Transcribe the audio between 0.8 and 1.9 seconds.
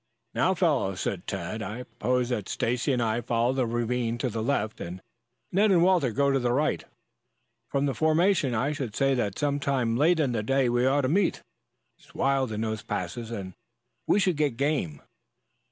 said Tad, "I